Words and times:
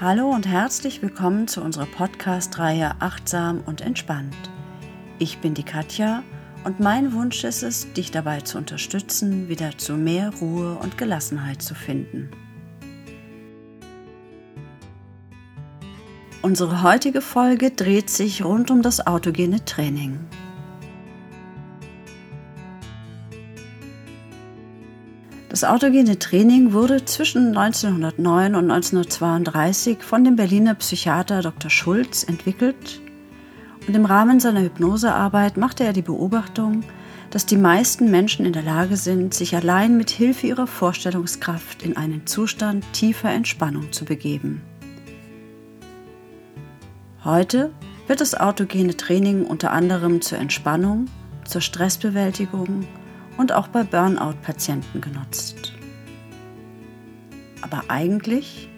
Hallo 0.00 0.30
und 0.30 0.46
herzlich 0.48 1.02
willkommen 1.02 1.46
zu 1.46 1.60
unserer 1.60 1.84
Podcast-Reihe 1.84 2.94
Achtsam 3.00 3.60
und 3.66 3.82
Entspannt. 3.82 4.34
Ich 5.18 5.40
bin 5.40 5.52
die 5.52 5.62
Katja 5.62 6.22
und 6.64 6.80
mein 6.80 7.12
Wunsch 7.12 7.44
ist 7.44 7.62
es, 7.62 7.92
dich 7.92 8.10
dabei 8.10 8.40
zu 8.40 8.56
unterstützen, 8.56 9.50
wieder 9.50 9.76
zu 9.76 9.98
mehr 9.98 10.32
Ruhe 10.40 10.78
und 10.78 10.96
Gelassenheit 10.96 11.60
zu 11.60 11.74
finden. 11.74 12.30
Unsere 16.40 16.82
heutige 16.82 17.20
Folge 17.20 17.70
dreht 17.70 18.08
sich 18.08 18.42
rund 18.42 18.70
um 18.70 18.80
das 18.80 19.06
autogene 19.06 19.66
Training. 19.66 20.18
Das 25.60 25.68
autogene 25.68 26.18
Training 26.18 26.72
wurde 26.72 27.04
zwischen 27.04 27.54
1909 27.54 28.54
und 28.54 28.70
1932 28.70 30.02
von 30.02 30.24
dem 30.24 30.34
Berliner 30.34 30.74
Psychiater 30.74 31.42
Dr. 31.42 31.70
Schulz 31.70 32.24
entwickelt 32.24 33.02
und 33.86 33.94
im 33.94 34.06
Rahmen 34.06 34.40
seiner 34.40 34.62
Hypnosearbeit 34.62 35.58
machte 35.58 35.84
er 35.84 35.92
die 35.92 36.00
Beobachtung, 36.00 36.82
dass 37.28 37.44
die 37.44 37.58
meisten 37.58 38.10
Menschen 38.10 38.46
in 38.46 38.54
der 38.54 38.62
Lage 38.62 38.96
sind, 38.96 39.34
sich 39.34 39.54
allein 39.54 39.98
mit 39.98 40.08
Hilfe 40.08 40.46
ihrer 40.46 40.66
Vorstellungskraft 40.66 41.82
in 41.82 41.94
einen 41.94 42.26
Zustand 42.26 42.82
tiefer 42.94 43.28
Entspannung 43.28 43.92
zu 43.92 44.06
begeben. 44.06 44.62
Heute 47.22 47.70
wird 48.06 48.22
das 48.22 48.34
autogene 48.34 48.96
Training 48.96 49.44
unter 49.44 49.72
anderem 49.72 50.22
zur 50.22 50.38
Entspannung, 50.38 51.08
zur 51.44 51.60
Stressbewältigung 51.60 52.86
und 53.40 53.52
auch 53.52 53.68
bei 53.68 53.84
Burnout-Patienten 53.84 55.00
genutzt. 55.00 55.72
Aber 57.62 57.84
eigentlich 57.88 58.68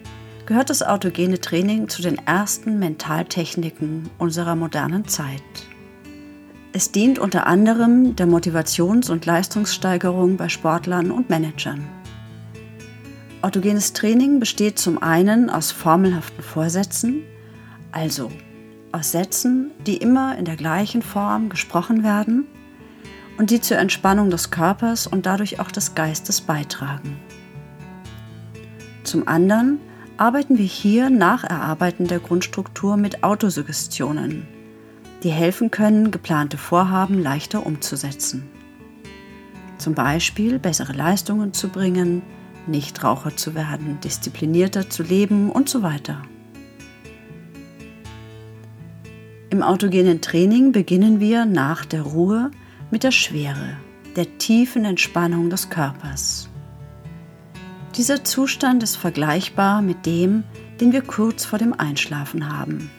gehört 0.45 0.69
das 0.69 0.83
autogene 0.83 1.39
Training 1.41 1.89
zu 1.89 2.01
den 2.01 2.17
ersten 2.25 2.79
Mentaltechniken 2.79 4.09
unserer 4.17 4.55
modernen 4.55 5.05
Zeit. 5.05 5.43
Es 6.71 6.93
dient 6.93 7.19
unter 7.19 7.45
anderem 7.45 8.15
der 8.15 8.25
Motivations- 8.25 9.11
und 9.11 9.25
Leistungssteigerung 9.25 10.37
bei 10.37 10.47
Sportlern 10.47 11.11
und 11.11 11.29
Managern. 11.29 11.85
Autogenes 13.41 13.91
Training 13.91 14.39
besteht 14.39 14.79
zum 14.79 15.03
einen 15.03 15.49
aus 15.49 15.73
formelhaften 15.73 16.41
Vorsätzen, 16.41 17.23
also 17.91 18.31
aus 18.93 19.11
Sätzen, 19.11 19.71
die 19.85 19.97
immer 19.97 20.37
in 20.37 20.45
der 20.45 20.55
gleichen 20.55 21.01
Form 21.01 21.49
gesprochen 21.49 22.05
werden 22.05 22.45
und 23.37 23.49
die 23.49 23.61
zur 23.61 23.77
Entspannung 23.77 24.29
des 24.29 24.51
Körpers 24.51 25.07
und 25.07 25.25
dadurch 25.25 25.59
auch 25.59 25.71
des 25.71 25.95
Geistes 25.95 26.41
beitragen. 26.41 27.17
Zum 29.03 29.27
anderen 29.27 29.79
arbeiten 30.17 30.57
wir 30.57 30.65
hier 30.65 31.09
nach 31.09 31.43
Erarbeiten 31.43 32.07
der 32.07 32.19
Grundstruktur 32.19 32.97
mit 32.97 33.23
Autosuggestionen, 33.23 34.47
die 35.23 35.31
helfen 35.31 35.71
können, 35.71 36.11
geplante 36.11 36.57
Vorhaben 36.57 37.21
leichter 37.21 37.65
umzusetzen. 37.65 38.49
Zum 39.77 39.95
Beispiel 39.95 40.59
bessere 40.59 40.93
Leistungen 40.93 41.53
zu 41.53 41.69
bringen, 41.69 42.21
Nichtraucher 42.67 43.35
zu 43.35 43.55
werden, 43.55 43.99
disziplinierter 44.01 44.89
zu 44.89 45.03
leben 45.03 45.51
und 45.51 45.67
so 45.67 45.81
weiter. 45.81 46.21
Im 49.49 49.61
autogenen 49.61 50.21
Training 50.21 50.71
beginnen 50.71 51.19
wir 51.19 51.45
nach 51.45 51.85
der 51.85 52.03
Ruhe 52.03 52.51
mit 52.93 53.03
der 53.03 53.09
Schwere, 53.09 53.75
der 54.15 54.37
tiefen 54.37 54.85
Entspannung 54.85 55.49
des 55.49 55.71
Körpers. 55.71 56.47
Dieser 57.95 58.23
Zustand 58.23 58.83
ist 58.83 58.97
vergleichbar 58.97 59.81
mit 59.81 60.05
dem, 60.05 60.43
den 60.79 60.91
wir 60.91 61.01
kurz 61.01 61.43
vor 61.43 61.57
dem 61.57 61.73
Einschlafen 61.73 62.55
haben. 62.55 62.91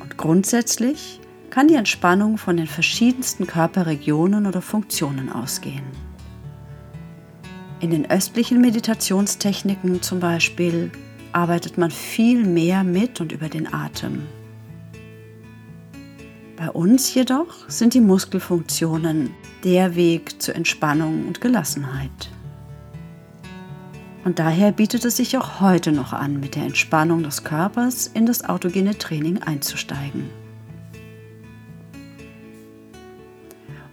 Und 0.00 0.18
grundsätzlich 0.18 1.20
kann 1.50 1.68
die 1.68 1.76
Entspannung 1.76 2.36
von 2.36 2.56
den 2.56 2.66
verschiedensten 2.66 3.46
Körperregionen 3.46 4.46
oder 4.46 4.60
Funktionen 4.60 5.30
ausgehen. 5.30 5.84
In 7.78 7.90
den 7.90 8.10
östlichen 8.10 8.60
Meditationstechniken 8.60 10.02
zum 10.02 10.18
Beispiel 10.18 10.90
arbeitet 11.30 11.78
man 11.78 11.92
viel 11.92 12.44
mehr 12.44 12.82
mit 12.82 13.20
und 13.20 13.30
über 13.30 13.48
den 13.48 13.72
Atem. 13.72 14.26
Bei 16.64 16.70
uns 16.70 17.12
jedoch 17.12 17.68
sind 17.68 17.92
die 17.92 18.00
Muskelfunktionen 18.00 19.34
der 19.64 19.96
Weg 19.96 20.40
zur 20.40 20.54
Entspannung 20.54 21.26
und 21.26 21.40
Gelassenheit. 21.40 22.30
Und 24.24 24.38
daher 24.38 24.70
bietet 24.70 25.04
es 25.04 25.16
sich 25.16 25.36
auch 25.36 25.60
heute 25.60 25.90
noch 25.90 26.12
an, 26.12 26.38
mit 26.38 26.54
der 26.54 26.62
Entspannung 26.62 27.24
des 27.24 27.42
Körpers 27.42 28.06
in 28.06 28.26
das 28.26 28.44
autogene 28.44 28.96
Training 28.96 29.42
einzusteigen. 29.42 30.30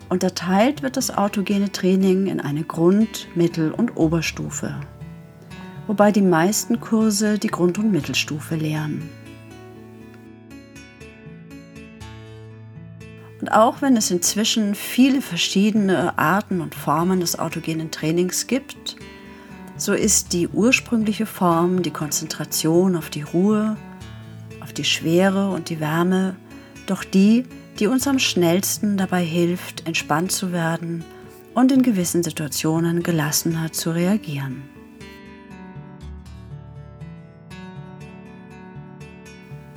Unterteilt 0.10 0.84
wird 0.84 0.96
das 0.96 1.10
autogene 1.10 1.72
Training 1.72 2.28
in 2.28 2.40
eine 2.40 2.66
Grund-, 2.66 3.30
Mittel- 3.34 3.72
und 3.72 3.98
Oberstufe, 3.98 4.80
wobei 5.88 6.12
die 6.12 6.22
meisten 6.22 6.80
Kurse 6.80 7.40
die 7.40 7.48
Grund- 7.48 7.80
und 7.80 7.92
Mittelstufe 7.92 8.54
lehren. 8.54 9.10
Und 13.42 13.52
auch 13.52 13.82
wenn 13.82 13.96
es 13.96 14.12
inzwischen 14.12 14.76
viele 14.76 15.22
verschiedene 15.22 16.18
Arten 16.18 16.62
und 16.62 16.76
Formen 16.76 17.22
des 17.22 17.40
autogenen 17.40 17.90
Trainings 17.90 18.48
gibt, 18.48 18.98
so 19.78 19.94
ist 19.94 20.34
die 20.34 20.50
ursprüngliche 20.50 21.26
Form 21.26 21.82
die 21.82 21.92
Konzentration 21.92 22.98
auf 22.98 23.10
die 23.10 23.22
Ruhe, 23.22 23.78
auf 24.62 24.74
die 24.74 24.84
Schwere 24.84 25.52
und 25.52 25.70
die 25.70 25.80
Wärme, 25.80 26.36
doch 26.86 27.06
die, 27.06 27.46
die 27.80 27.88
uns 27.88 28.08
am 28.08 28.20
schnellsten 28.20 28.98
dabei 28.98 29.24
hilft, 29.24 29.88
entspannt 29.88 30.34
zu 30.34 30.52
werden 30.52 31.06
und 31.54 31.72
in 31.72 31.82
gewissen 31.82 32.24
Situationen 32.24 33.04
gelassener 33.04 33.72
zu 33.72 33.92
reagieren. 33.92 34.64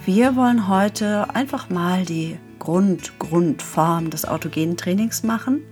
Wir 0.05 0.35
wollen 0.35 0.67
heute 0.67 1.33
einfach 1.33 1.71
mal 1.71 2.05
die 2.05 2.39
Grund, 2.63 3.19
Grundform 3.19 4.11
des 4.11 4.25
autogenen 4.25 4.77
Trainings 4.77 5.25
machen 5.25 5.63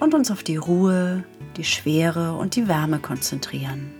und 0.00 0.12
uns 0.12 0.30
auf 0.30 0.42
die 0.42 0.58
Ruhe, 0.58 1.24
die 1.56 1.64
Schwere 1.64 2.34
und 2.34 2.56
die 2.56 2.68
Wärme 2.68 2.98
konzentrieren. 2.98 3.90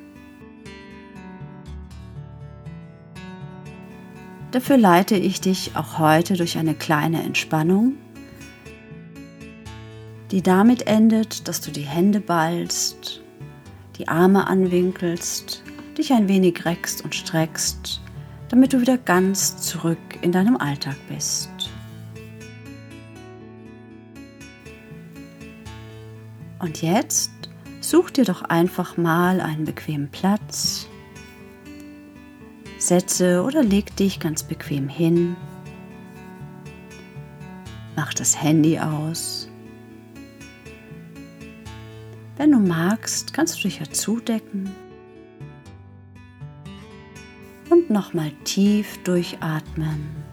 Dafür 4.50 4.76
leite 4.76 5.16
ich 5.16 5.40
dich 5.40 5.76
auch 5.76 5.98
heute 5.98 6.34
durch 6.34 6.58
eine 6.58 6.74
kleine 6.74 7.22
Entspannung, 7.22 7.94
die 10.30 10.42
damit 10.42 10.86
endet, 10.86 11.48
dass 11.48 11.62
du 11.62 11.70
die 11.70 11.86
Hände 11.86 12.20
ballst, 12.20 13.22
die 13.96 14.08
Arme 14.08 14.46
anwinkelst, 14.46 15.62
dich 15.96 16.12
ein 16.12 16.28
wenig 16.28 16.66
reckst 16.66 17.02
und 17.02 17.14
streckst, 17.14 18.02
damit 18.50 18.74
du 18.74 18.82
wieder 18.82 18.98
ganz 18.98 19.56
zurück 19.56 19.96
in 20.20 20.32
deinem 20.32 20.58
Alltag 20.58 20.96
bist. 21.08 21.53
Und 26.64 26.80
jetzt 26.80 27.30
such 27.82 28.10
dir 28.10 28.24
doch 28.24 28.40
einfach 28.40 28.96
mal 28.96 29.42
einen 29.42 29.66
bequemen 29.66 30.08
Platz. 30.08 30.88
Setze 32.78 33.42
oder 33.42 33.62
leg 33.62 33.94
dich 33.96 34.18
ganz 34.18 34.42
bequem 34.42 34.88
hin. 34.88 35.36
Mach 37.96 38.14
das 38.14 38.42
Handy 38.42 38.78
aus. 38.78 39.50
Wenn 42.38 42.52
du 42.52 42.60
magst, 42.60 43.34
kannst 43.34 43.58
du 43.58 43.68
dich 43.68 43.80
ja 43.80 43.90
zudecken. 43.90 44.74
Und 47.68 47.90
nochmal 47.90 48.32
tief 48.44 49.02
durchatmen. 49.04 50.23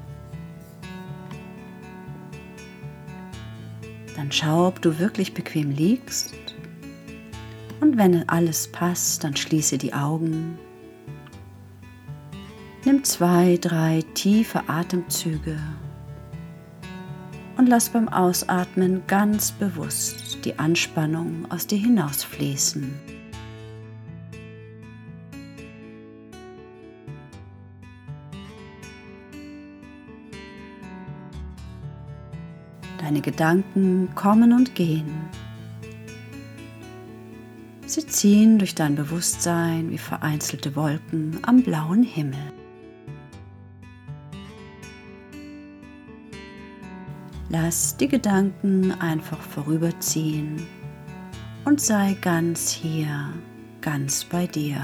Dann 4.22 4.32
schau, 4.32 4.68
ob 4.68 4.84
du 4.84 5.00
wirklich 5.00 5.34
bequem 5.34 5.72
liegst. 5.72 6.36
Und 7.80 7.98
wenn 7.98 8.30
alles 8.30 8.72
passt, 8.72 9.24
dann 9.24 9.36
schließe 9.36 9.80
die 9.80 9.96
Augen. 9.96 10.60
Nimm 12.86 13.04
zwei, 13.04 13.58
drei 13.60 14.04
tiefe 14.14 14.70
Atemzüge 14.70 15.58
und 17.58 17.66
lass 17.68 17.90
beim 17.90 18.10
Ausatmen 18.10 19.02
ganz 19.08 19.54
bewusst 19.54 20.46
die 20.46 20.60
Anspannung 20.60 21.48
aus 21.50 21.66
dir 21.66 21.80
hinausfließen. 21.80 23.11
Deine 33.12 33.24
Gedanken 33.24 34.08
kommen 34.16 34.54
und 34.54 34.74
gehen. 34.74 35.12
Sie 37.86 38.08
ziehen 38.08 38.58
durch 38.58 38.74
dein 38.74 38.96
Bewusstsein 38.96 39.90
wie 39.90 39.98
vereinzelte 39.98 40.78
Wolken 40.78 41.38
am 41.42 41.62
blauen 41.62 42.04
Himmel. 42.04 42.40
Lass 47.50 47.98
die 47.98 48.08
Gedanken 48.08 48.94
einfach 49.02 49.42
vorüberziehen 49.42 50.66
und 51.66 51.82
sei 51.82 52.16
ganz 52.22 52.70
hier, 52.70 53.34
ganz 53.82 54.24
bei 54.24 54.48
dir. 54.48 54.80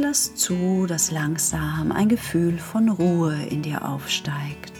Lass 0.00 0.32
zu, 0.36 0.86
dass 0.86 1.10
langsam 1.10 1.90
ein 1.90 2.08
Gefühl 2.08 2.56
von 2.58 2.88
Ruhe 2.88 3.34
in 3.50 3.62
dir 3.62 3.84
aufsteigt. 3.84 4.72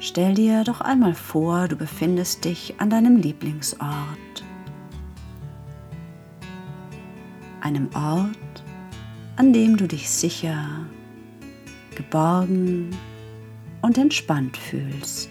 Stell 0.00 0.34
dir 0.34 0.64
doch 0.64 0.82
einmal 0.82 1.14
vor, 1.14 1.66
du 1.66 1.76
befindest 1.76 2.44
dich 2.44 2.74
an 2.78 2.90
deinem 2.90 3.16
Lieblingsort. 3.16 4.44
Einem 7.62 7.88
Ort, 7.94 8.64
an 9.36 9.54
dem 9.54 9.78
du 9.78 9.88
dich 9.88 10.10
sicher, 10.10 10.84
geborgen 11.94 12.90
und 13.80 13.96
entspannt 13.96 14.58
fühlst. 14.58 15.30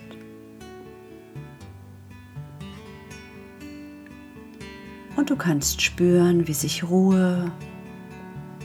Du 5.29 5.35
kannst 5.35 5.83
spüren, 5.83 6.47
wie 6.47 6.55
sich 6.55 6.83
Ruhe 6.89 7.51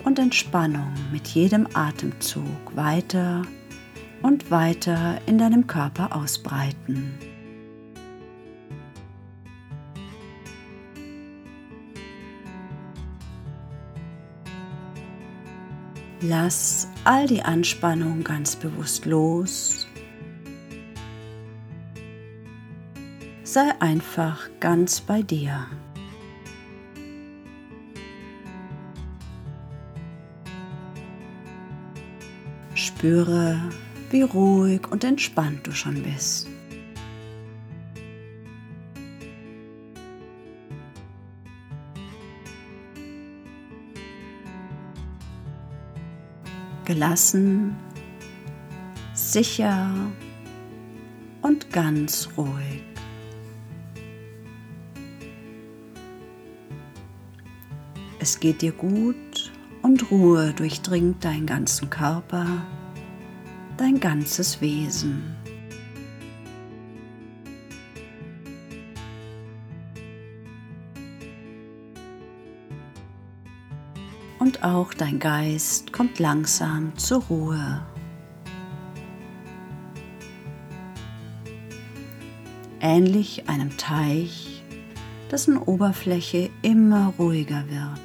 und 0.06 0.19
Entspannung 0.19 0.94
mit 1.12 1.28
jedem 1.28 1.69
Atemzug 1.75 2.75
weiter 2.75 3.43
und 4.22 4.50
weiter 4.50 5.20
in 5.26 5.37
deinem 5.37 5.66
Körper 5.66 6.16
ausbreiten. 6.16 7.19
Lass 16.22 16.88
all 17.05 17.26
die 17.26 17.43
Anspannung 17.43 18.25
ganz 18.25 18.56
bewusst 18.56 19.05
los. 19.05 19.87
Sei 23.43 23.70
einfach 23.81 24.49
ganz 24.60 25.02
bei 25.02 25.20
dir. 25.20 25.67
Spüre, 33.05 33.61
wie 34.09 34.23
ruhig 34.23 34.91
und 34.91 35.05
entspannt 35.05 35.67
du 35.67 35.73
schon 35.73 36.03
bist. 36.03 36.49
Gelassen, 46.87 47.77
sicher 49.12 49.93
und 51.43 51.71
ganz 51.75 52.31
ruhig. 52.39 52.81
Es 58.19 58.41
geht 58.41 58.62
dir 58.62 58.73
gut 58.73 59.53
und 59.83 60.11
Ruhe 60.11 60.55
durchdringt 60.55 61.23
deinen 61.23 61.45
ganzen 61.45 61.91
Körper 61.91 62.47
dein 63.76 64.00
ganzes 64.00 64.61
Wesen. 64.61 65.37
Und 74.38 74.62
auch 74.62 74.93
dein 74.93 75.19
Geist 75.19 75.93
kommt 75.93 76.19
langsam 76.19 76.97
zur 76.99 77.23
Ruhe. 77.25 77.82
Ähnlich 82.81 83.49
einem 83.49 83.75
Teich, 83.79 84.62
dessen 85.31 85.56
Oberfläche 85.56 86.50
immer 86.61 87.15
ruhiger 87.19 87.65
wird. 87.70 88.04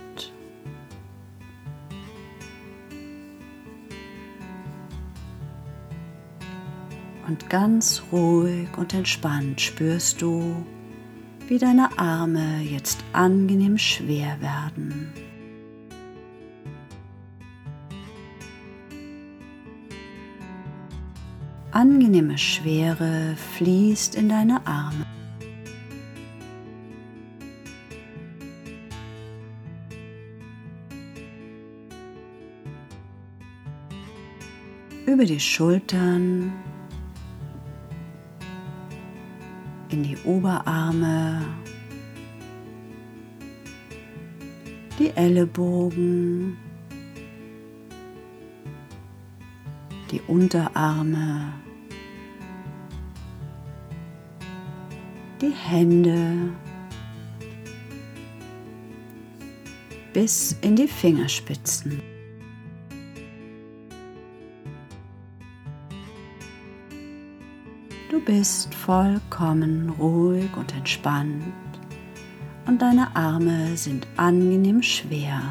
Und 7.29 7.47
ganz 7.47 8.01
ruhig 8.11 8.67
und 8.75 8.91
entspannt 8.95 9.61
spürst 9.61 10.19
du, 10.19 10.65
wie 11.47 11.59
deine 11.59 11.87
Arme 11.99 12.61
jetzt 12.61 13.03
angenehm 13.13 13.77
schwer 13.77 14.41
werden. 14.41 15.13
Angenehme 21.71 22.35
Schwere 22.39 23.35
fließt 23.57 24.15
in 24.15 24.27
deine 24.29 24.65
Arme. 24.65 25.05
Über 35.05 35.25
die 35.25 35.39
Schultern 35.39 36.51
in 39.89 40.03
die 40.03 40.17
Oberarme, 40.23 41.45
die 44.97 45.09
Ellenbogen, 45.15 46.57
die 50.11 50.21
Unterarme, 50.27 51.53
die 55.41 55.51
Hände. 55.51 56.53
Bis 60.11 60.57
in 60.61 60.75
die 60.75 60.87
Fingerspitzen. 60.87 62.08
Bist 68.29 68.75
vollkommen 68.75 69.89
ruhig 69.97 70.55
und 70.55 70.71
entspannt 70.75 71.41
und 72.67 72.79
deine 72.79 73.15
Arme 73.15 73.75
sind 73.75 74.05
angenehm 74.17 74.83
schwer. 74.83 75.41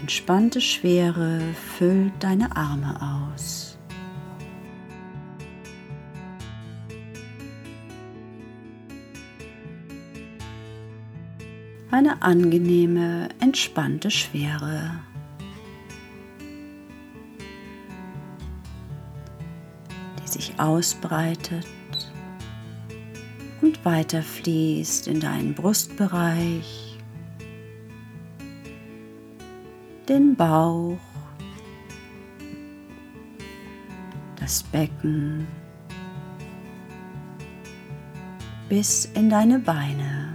Entspannte 0.00 0.60
Schwere 0.60 1.40
füllt 1.76 2.12
deine 2.18 2.56
Arme 2.56 3.30
aus. 3.30 3.78
Eine 11.92 12.20
angenehme, 12.20 13.28
entspannte 13.38 14.10
Schwere. 14.10 15.07
Ausbreitet 20.58 21.66
und 23.62 23.84
weiter 23.84 24.22
fließt 24.22 25.08
in 25.08 25.20
deinen 25.20 25.54
Brustbereich, 25.54 26.98
den 30.08 30.36
Bauch, 30.36 30.98
das 34.36 34.62
Becken 34.62 35.46
bis 38.68 39.06
in 39.14 39.30
deine 39.30 39.58
Beine. 39.58 40.34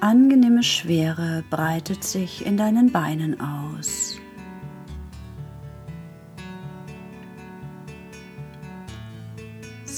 Angenehme 0.00 0.62
Schwere 0.62 1.42
breitet 1.50 2.04
sich 2.04 2.44
in 2.44 2.56
deinen 2.56 2.92
Beinen 2.92 3.40
aus. 3.40 4.05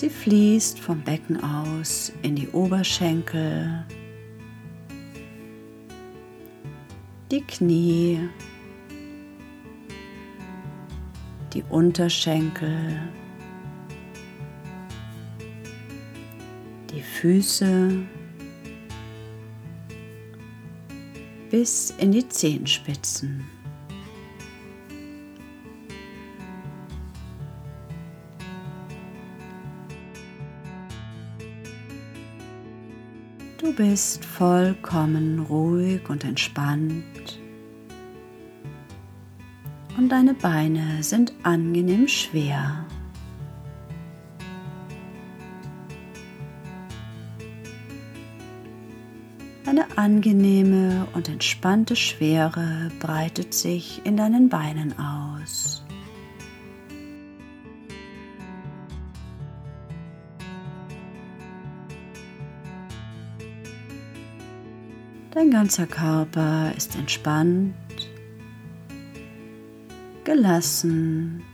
Sie 0.09 0.15
fließt 0.15 0.81
vom 0.81 1.03
Becken 1.03 1.38
aus 1.45 2.11
in 2.23 2.35
die 2.35 2.49
Oberschenkel, 2.49 3.85
die 7.31 7.43
Knie, 7.43 8.19
die 11.53 11.62
Unterschenkel, 11.69 13.03
die 16.91 17.03
Füße. 17.03 18.00
Bis 21.50 21.91
in 21.99 22.12
die 22.12 22.27
Zehenspitzen. 22.27 23.58
Bist 33.78 34.25
vollkommen 34.25 35.38
ruhig 35.38 36.00
und 36.11 36.25
entspannt 36.25 37.38
und 39.97 40.08
deine 40.08 40.35
Beine 40.35 41.00
sind 41.04 41.32
angenehm 41.44 42.08
schwer. 42.08 42.85
Eine 49.64 49.87
angenehme 49.97 51.06
und 51.14 51.28
entspannte 51.28 51.94
Schwere 51.94 52.90
breitet 52.99 53.54
sich 53.54 54.00
in 54.02 54.16
deinen 54.16 54.49
Beinen 54.49 54.92
aus. 54.99 55.85
Dein 65.38 65.52
ganzer 65.52 65.87
Körper 65.87 66.73
ist 66.76 66.97
entspannt, 66.97 67.73
gelassen 70.25 71.45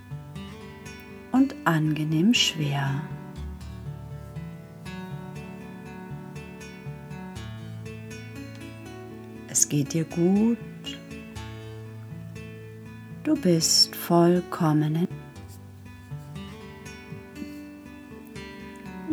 und 1.33 1.55
angenehm 1.67 2.33
schwer. 2.33 3.03
Es 9.49 9.69
geht 9.69 9.93
dir 9.93 10.05
gut. 10.05 10.57
Du 13.23 13.37
bist 13.37 13.95
vollkommen. 13.95 15.07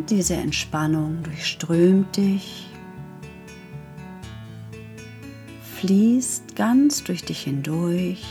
Diese 0.09 0.35
Entspannung 0.35 1.23
durchströmt 1.23 2.15
dich 2.15 2.70
fließt 5.81 6.55
ganz 6.55 7.03
durch 7.03 7.25
dich 7.25 7.41
hindurch, 7.41 8.23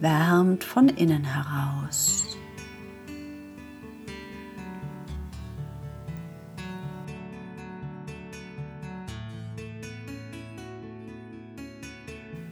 wärmt 0.00 0.64
von 0.64 0.88
innen 0.88 1.22
heraus. 1.22 2.36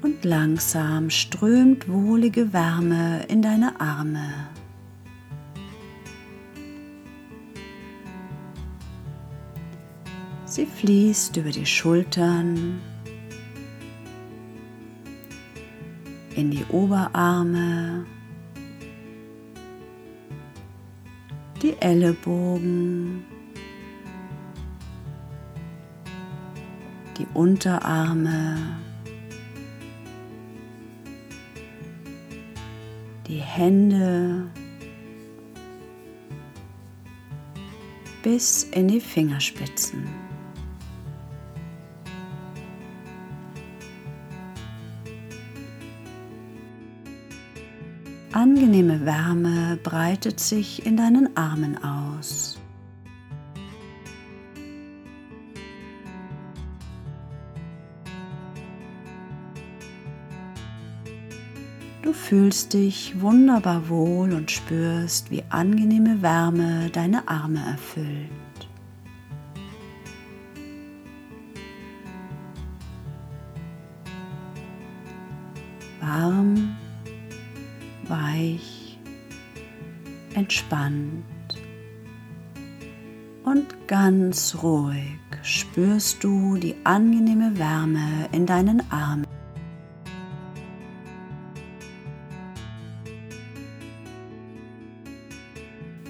Und 0.02 0.24
langsam 0.24 1.10
strömt 1.10 1.88
wohlige 1.88 2.52
Wärme 2.52 3.24
in 3.26 3.42
deine 3.42 3.80
Arme. 3.80 4.50
Fließt 10.84 11.38
über 11.38 11.50
die 11.50 11.64
Schultern, 11.64 12.78
in 16.36 16.50
die 16.50 16.62
Oberarme, 16.68 18.04
die 21.62 21.74
Ellenbogen, 21.80 23.24
die 27.16 27.26
Unterarme, 27.32 28.58
die 33.26 33.38
Hände 33.38 34.50
bis 38.22 38.64
in 38.64 38.88
die 38.88 39.00
Fingerspitzen. 39.00 40.23
Angenehme 48.44 49.06
Wärme 49.06 49.78
breitet 49.82 50.38
sich 50.38 50.84
in 50.84 50.98
deinen 50.98 51.34
Armen 51.34 51.82
aus. 51.82 52.60
Du 62.02 62.12
fühlst 62.12 62.74
dich 62.74 63.18
wunderbar 63.18 63.88
wohl 63.88 64.34
und 64.34 64.50
spürst, 64.50 65.30
wie 65.30 65.42
angenehme 65.48 66.20
Wärme 66.20 66.90
deine 66.92 67.26
Arme 67.26 67.64
erfüllt. 67.64 68.28
Warm 76.02 76.76
weich, 78.08 78.98
entspannt 80.34 81.24
und 83.44 83.86
ganz 83.86 84.56
ruhig 84.62 85.18
spürst 85.42 86.24
du 86.24 86.56
die 86.56 86.74
angenehme 86.84 87.58
Wärme 87.58 88.28
in 88.32 88.46
deinen 88.46 88.82
Armen. 88.90 89.26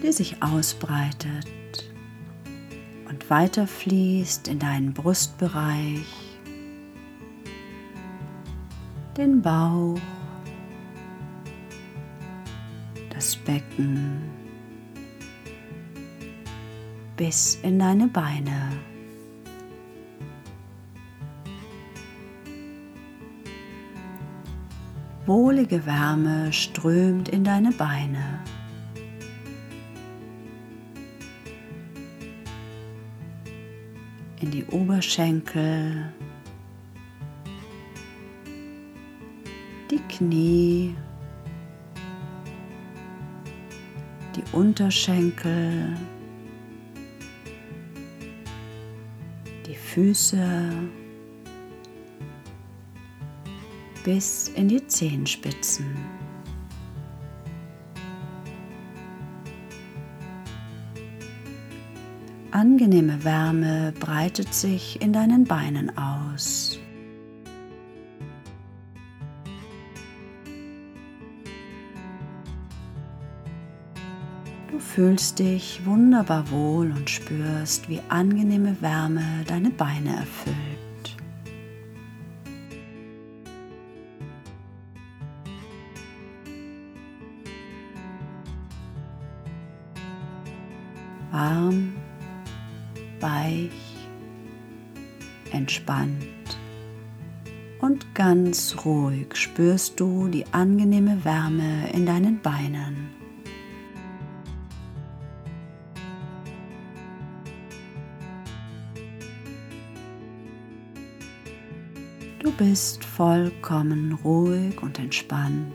die 0.04 0.12
sich 0.12 0.42
ausbreitet 0.42 1.90
und 3.08 3.30
weiterfließt 3.30 4.48
in 4.48 4.58
deinen 4.58 4.92
Brustbereich, 4.92 6.04
den 9.16 9.40
Bauch, 9.40 9.98
das 13.24 13.36
Becken 13.36 14.20
bis 17.16 17.58
in 17.62 17.78
deine 17.78 18.06
Beine. 18.06 18.70
Wohlige 25.24 25.86
Wärme 25.86 26.52
strömt 26.52 27.30
in 27.30 27.44
deine 27.44 27.72
Beine. 27.72 28.40
In 34.42 34.50
die 34.50 34.66
Oberschenkel, 34.66 36.12
die 39.90 40.02
Knie, 40.10 40.94
die 44.36 44.44
Unterschenkel, 44.52 45.96
die 49.66 49.74
Füße 49.74 50.70
bis 54.04 54.48
in 54.48 54.68
die 54.68 54.86
Zehenspitzen. 54.86 55.86
Angenehme 62.50 63.24
Wärme 63.24 63.92
breitet 63.98 64.54
sich 64.54 65.00
in 65.02 65.12
deinen 65.12 65.44
Beinen 65.44 65.96
aus. 65.98 66.78
Du 74.74 74.80
fühlst 74.80 75.38
dich 75.38 75.86
wunderbar 75.86 76.50
wohl 76.50 76.90
und 76.90 77.08
spürst, 77.08 77.88
wie 77.88 78.00
angenehme 78.08 78.76
Wärme 78.80 79.22
deine 79.46 79.70
Beine 79.70 80.16
erfüllt. 80.16 81.16
Warm, 91.30 91.92
weich, 93.20 93.70
entspannt 95.52 96.18
und 97.80 98.12
ganz 98.16 98.74
ruhig 98.84 99.36
spürst 99.36 100.00
du 100.00 100.26
die 100.26 100.44
angenehme 100.52 101.24
Wärme 101.24 101.92
in 101.92 102.06
deinen 102.06 102.40
Beinen. 102.40 103.23
Bist 112.52 113.02
vollkommen 113.04 114.12
ruhig 114.22 114.82
und 114.82 114.98
entspannt. 114.98 115.72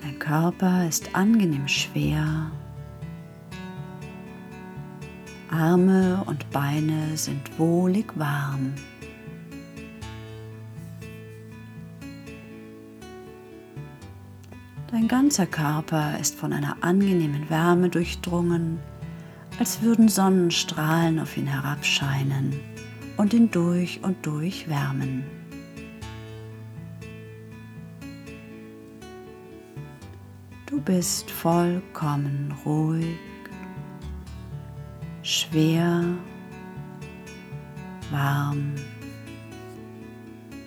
Dein 0.00 0.18
Körper 0.18 0.88
ist 0.88 1.14
angenehm 1.14 1.68
schwer. 1.68 2.50
Arme 5.50 6.22
und 6.26 6.48
Beine 6.50 7.14
sind 7.16 7.58
wohlig 7.58 8.06
warm. 8.14 8.72
Dein 14.90 15.08
ganzer 15.08 15.46
Körper 15.46 16.18
ist 16.18 16.36
von 16.36 16.52
einer 16.52 16.76
angenehmen 16.80 17.50
Wärme 17.50 17.90
durchdrungen, 17.90 18.78
als 19.58 19.82
würden 19.82 20.08
Sonnenstrahlen 20.08 21.18
auf 21.18 21.36
ihn 21.36 21.46
herabscheinen 21.46 22.69
und 23.20 23.34
ihn 23.34 23.50
durch 23.50 24.02
und 24.02 24.24
durch 24.24 24.66
wärmen. 24.66 25.22
Du 30.64 30.80
bist 30.80 31.30
vollkommen 31.30 32.54
ruhig, 32.64 33.18
schwer, 35.22 36.02
warm, 38.10 38.74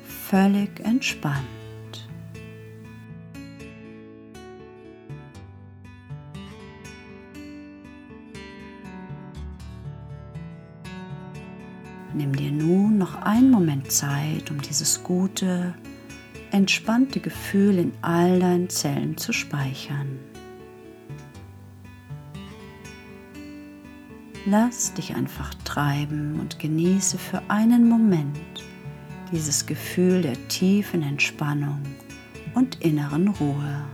völlig 0.03 0.79
entspannt. 0.81 1.62
Nimm 12.15 12.35
dir 12.35 12.51
nun 12.51 12.99
noch 12.99 13.15
einen 13.23 13.49
Moment 13.49 13.91
Zeit, 13.91 14.51
um 14.51 14.61
dieses 14.61 15.03
gute, 15.03 15.73
entspannte 16.51 17.19
Gefühl 17.19 17.79
in 17.79 17.91
all 18.01 18.39
deinen 18.39 18.69
Zellen 18.69 19.17
zu 19.17 19.33
speichern. 19.33 20.19
Lass 24.45 24.93
dich 24.93 25.15
einfach 25.15 25.55
treiben 25.63 26.39
und 26.39 26.59
genieße 26.59 27.17
für 27.17 27.41
einen 27.47 27.89
Moment 27.89 28.37
dieses 29.31 29.65
Gefühl 29.65 30.21
der 30.21 30.47
tiefen 30.49 31.01
Entspannung 31.01 31.81
und 32.53 32.81
inneren 32.81 33.29
Ruhe. 33.29 33.85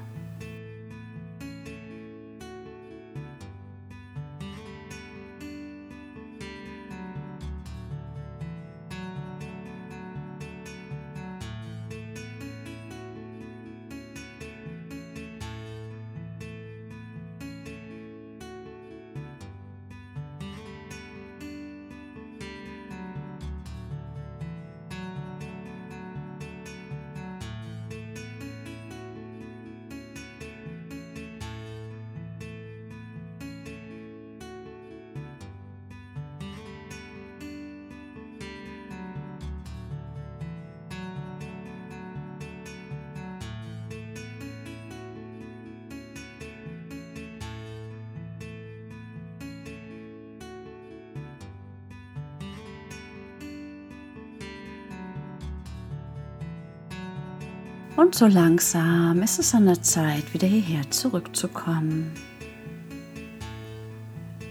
Und 58.00 58.16
so 58.16 58.28
langsam 58.28 59.22
ist 59.24 59.40
es 59.40 59.54
an 59.54 59.66
der 59.66 59.82
Zeit, 59.82 60.34
wieder 60.34 60.48
hierher 60.48 60.90
zurückzukommen. 60.90 62.14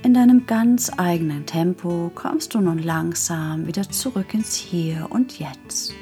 In 0.03 0.13
deinem 0.13 0.45
ganz 0.45 0.93
eigenen 0.99 1.47
Tempo 1.47 2.13
kommst 2.15 2.53
du 2.53 2.61
nun 2.61 2.79
langsam 2.79 3.67
wieder 3.67 3.89
zurück 3.89 4.35
ins 4.35 4.55
Hier 4.55 5.07
und 5.09 5.39
Jetzt. 5.39 5.95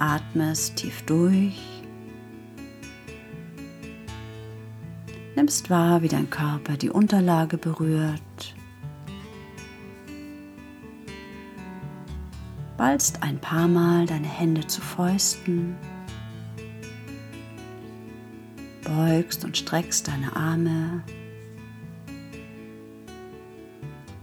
Atmest 0.00 0.74
tief 0.74 1.02
durch. 1.02 1.62
Nimmst 5.36 5.70
wahr, 5.70 6.02
wie 6.02 6.08
dein 6.08 6.30
Körper 6.30 6.76
die 6.76 6.90
Unterlage 6.90 7.58
berührt 7.58 8.56
ballst 12.76 13.22
ein 13.22 13.38
paar 13.38 13.68
Mal 13.68 14.06
deine 14.06 14.28
Hände 14.28 14.66
zu 14.66 14.80
Fäusten, 14.80 15.76
beugst 18.84 19.44
und 19.44 19.56
streckst 19.56 20.08
deine 20.08 20.34
Arme, 20.36 21.02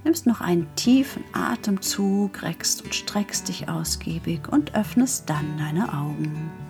nimmst 0.04 0.26
noch 0.26 0.42
einen 0.42 0.74
tiefen 0.76 1.24
Atemzug, 1.34 2.44
reckst 2.44 2.84
und 2.84 2.94
streckst 2.94 3.48
dich 3.48 3.70
ausgiebig 3.70 4.48
und 4.50 4.76
öffnest 4.76 5.30
dann 5.30 5.58
deine 5.58 5.94
Augen. 5.94 6.63